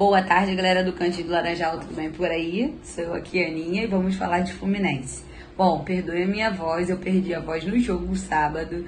[0.00, 2.74] Boa tarde, galera do Cantinho do Laranjal, tudo bem por aí?
[2.82, 5.22] Sou eu aqui, Aninha, e vamos falar de Fluminense.
[5.54, 8.86] Bom, perdoe a minha voz, eu perdi a voz no jogo sábado,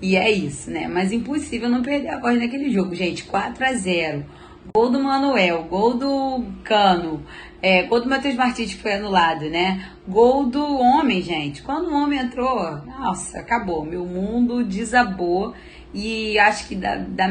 [0.00, 0.86] e é isso, né?
[0.86, 3.24] Mas impossível não perder a voz naquele jogo, gente.
[3.24, 4.24] 4 a 0
[4.72, 7.24] Gol do Manuel, gol do Cano,
[7.60, 9.90] é, gol do Matheus Martins que foi anulado, né?
[10.06, 11.60] Gol do homem, gente.
[11.60, 13.84] Quando o homem entrou, nossa, acabou.
[13.84, 15.56] Meu mundo desabou.
[15.92, 17.28] E acho que da, da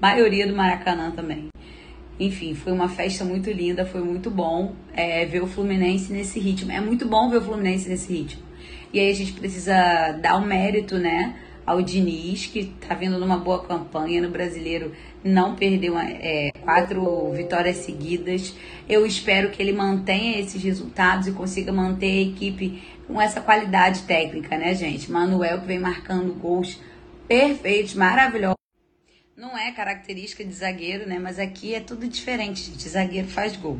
[0.00, 1.52] maioria do Maracanã também.
[2.24, 6.72] Enfim, foi uma festa muito linda, foi muito bom é, ver o Fluminense nesse ritmo.
[6.72, 8.42] É muito bom ver o Fluminense nesse ritmo.
[8.92, 11.34] E aí a gente precisa dar o um mérito, né?
[11.64, 17.76] ao Diniz, que está vindo numa boa campanha no brasileiro, não perdeu é, quatro vitórias
[17.76, 18.54] seguidas.
[18.88, 24.02] Eu espero que ele mantenha esses resultados e consiga manter a equipe com essa qualidade
[24.02, 25.10] técnica, né, gente?
[25.10, 26.78] Manuel que vem marcando gols
[27.28, 28.61] perfeitos, maravilhosos.
[29.42, 31.18] Não é característica de zagueiro, né?
[31.18, 32.88] Mas aqui é tudo diferente, gente.
[32.88, 33.76] Zagueiro faz gol.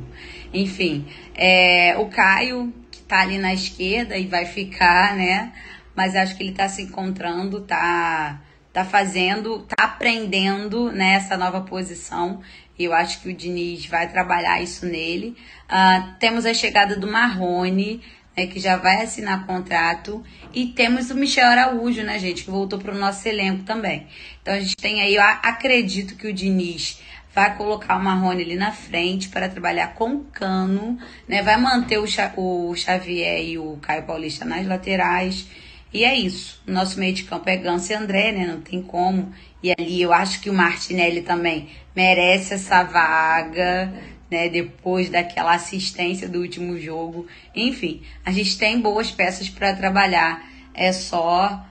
[0.53, 5.53] Enfim, é, o Caio, que tá ali na esquerda e vai ficar, né?
[5.95, 8.41] mas acho que ele está se encontrando, tá,
[8.73, 12.41] tá fazendo, tá aprendendo nessa né, nova posição.
[12.77, 15.37] Eu acho que o Diniz vai trabalhar isso nele.
[15.71, 18.03] Uh, temos a chegada do Marrone,
[18.37, 20.23] né, que já vai assinar contrato.
[20.53, 24.07] E temos o Michel Araújo, né, gente, que voltou para o nosso elenco também.
[24.41, 27.01] Então a gente tem aí, eu acredito que o Diniz
[27.35, 31.43] vai colocar o Marrone ali na frente para trabalhar com cano, né?
[31.43, 32.05] Vai manter o,
[32.37, 35.49] o Xavier e o Caio Paulista nas laterais.
[35.93, 36.63] E é isso.
[36.67, 38.47] O nosso meio de campo é Ganso e André, né?
[38.47, 39.33] Não tem como.
[39.63, 43.93] E ali eu acho que o Martinelli também merece essa vaga,
[44.33, 44.49] né?
[44.49, 47.27] Depois daquela assistência do último jogo.
[47.55, 50.45] Enfim, a gente tem boas peças para trabalhar.
[50.75, 51.65] É só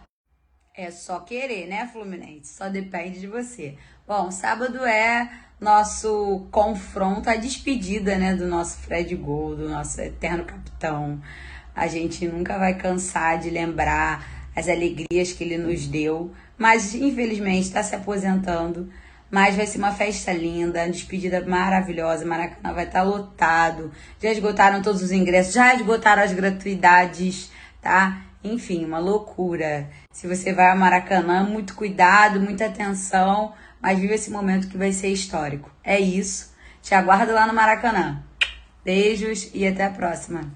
[0.74, 2.54] é só querer, né, Fluminense?
[2.54, 3.76] Só depende de você.
[4.08, 10.46] Bom, sábado é nosso confronto, a despedida, né, do nosso Fred Gol, do nosso eterno
[10.46, 11.22] capitão
[11.76, 17.68] a gente nunca vai cansar de lembrar as alegrias que ele nos deu, mas infelizmente
[17.68, 18.90] está se aposentando.
[19.32, 22.26] Mas vai ser uma festa linda, despedida maravilhosa.
[22.26, 23.92] Maracanã vai estar tá lotado.
[24.22, 27.50] Já esgotaram todos os ingressos, já esgotaram as gratuidades,
[27.82, 28.24] tá?
[28.44, 29.90] Enfim, uma loucura.
[30.12, 34.92] Se você vai ao Maracanã, muito cuidado, muita atenção, mas viva esse momento que vai
[34.92, 35.72] ser histórico.
[35.82, 36.54] É isso.
[36.82, 38.22] Te aguardo lá no Maracanã.
[38.84, 40.52] Beijos e até a próxima.